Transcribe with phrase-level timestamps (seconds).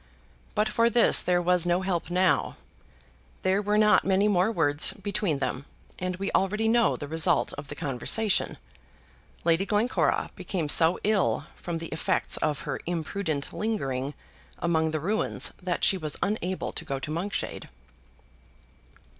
[0.55, 2.55] But for this there was no help now.
[3.43, 5.65] There were not many more words between them,
[5.99, 8.57] and we already know the result of the conversation.
[9.43, 14.15] Lady Glencora became so ill from the effects of her imprudent lingering
[14.57, 17.69] among the ruins that she was unable to go to Monkshade.